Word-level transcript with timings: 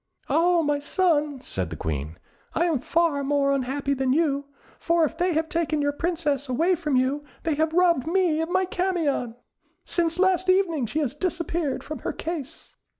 "Ah, 0.29 0.63
my 0.63 0.79
son," 0.79 1.41
said 1.41 1.69
the 1.69 1.75
Queen, 1.75 2.17
"I 2.55 2.65
am 2.65 2.79
far 2.79 3.23
more 3.23 3.51
unhappy 3.53 3.93
than 3.93 4.13
you, 4.13 4.45
for 4.79 5.03
if 5.03 5.15
they 5.15 5.33
have 5.33 5.47
taken 5.47 5.79
your 5.79 5.91
Princess 5.91 6.49
away 6.49 6.73
from 6.73 6.95
you, 6.95 7.23
they 7.43 7.53
have 7.53 7.71
robbed 7.71 8.07
me 8.07 8.41
of 8.41 8.49
my 8.49 8.65
Camion. 8.65 9.35
Since 9.85 10.17
last 10.17 10.49
evening, 10.49 10.87
she 10.87 11.01
has 11.01 11.13
disappeared 11.13 11.83
from 11.83 11.99
her 11.99 12.13
case!" 12.13 12.73